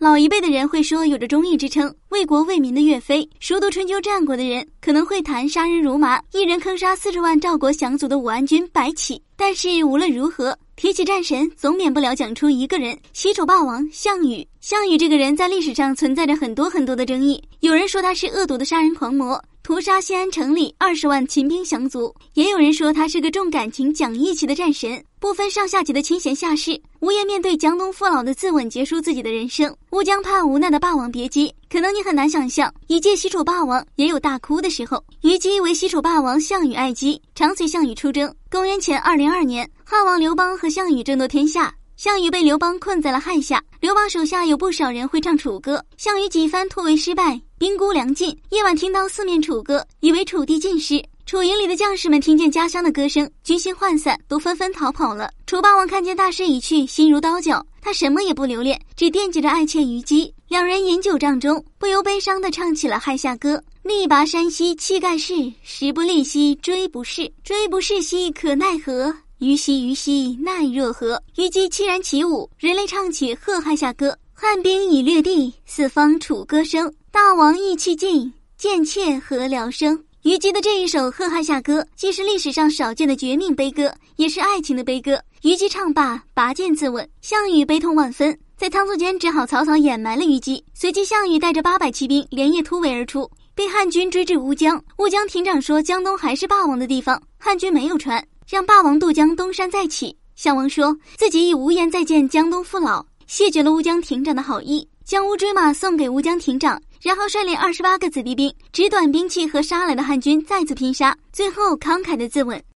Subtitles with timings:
[0.00, 9.20] 老一辈的人会说有着忠义之称、为国为民的岳飞；熟读春秋战国的人可能会谈杀人如麻、一人坑杀四十万赵国降卒的武安君白起。
[9.36, 14.48] 但是无论如何，提起战神，总免不了讲出一个人——西楚霸王项羽。
[14.62, 19.38] 项羽这个人在历史上存在着很多很多的争议，有人说他是恶毒的杀人狂魔。
[19.62, 26.80] 屠杀西安城里二十万秦兵降卒，也有人说他是个重感情、讲义气的战神，不分上下级的亲贤下士。
[27.00, 29.74] 无颜面对江东父老的自刎，结束自己的人生。
[29.90, 35.02] 乌江畔无奈的霸王别姬，可能你很难想象，一介西楚霸王也有大哭的时候。
[35.20, 38.34] 虞姬为西楚霸王项羽爱姬，常随项羽出征。
[38.50, 41.72] 公元前二零二年，汉王刘邦和项羽争夺天下。
[42.02, 45.84] 项羽被刘邦困在了汉下，刘邦手下有不少人会唱楚歌。
[45.98, 51.04] 项羽几番突围失败，兵孤粮尽，夜晚听到四面楚歌，以为楚地尽失。
[51.26, 55.30] 楚营里的将士们听见家乡的歌声，军心涣散，都纷纷逃跑了。
[55.46, 60.32] 楚霸王看见大势已去，心如刀绞，他什么也不留恋，只惦记着爱妾虞姬。
[60.48, 69.14] 两人饮酒帐中，不由悲伤地唱起了汉下歌：力拔山兮气盖世，时不利兮骓不逝，骓不逝兮可奈何。
[69.40, 71.18] 虞兮虞兮奈若何？
[71.34, 74.14] 虞姬凄然起舞，人类唱起贺汉下歌。
[74.34, 76.92] 汉兵已掠地，四方楚歌声。
[77.10, 79.98] 大王意气尽，贱妾何聊生？
[80.24, 85.18] 虞姬的这一首贺汉下歌，既是历史上少见的绝命悲歌，也是爱情的悲歌。
[85.40, 87.08] 虞姬唱罢，拔剑自刎。
[87.22, 90.62] 项羽悲痛万分，在仓促间只好草草掩埋了虞姬。
[90.74, 94.84] 随即，项羽带着八百骑兵连夜突围而出，被汉军追至乌江。
[94.98, 98.22] 乌江亭长说：“江东还是霸王的地方。”汉军没有船。
[98.50, 100.16] 让霸王渡江东山再起。
[100.34, 112.60] 项王说自己已无颜再见江东父老，谢绝了乌江亭长的好意，将乌骓马送给乌江亭长，然后率领二十八个子弟兵，执短兵器和杀来的汉军再次拼杀，最后慷慨的自刎。